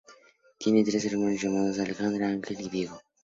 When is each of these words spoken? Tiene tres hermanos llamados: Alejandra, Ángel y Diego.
Tiene 0.57 0.83
tres 0.83 1.05
hermanos 1.05 1.43
llamados: 1.43 1.77
Alejandra, 1.77 2.27
Ángel 2.29 2.59
y 2.59 2.69
Diego. 2.69 2.99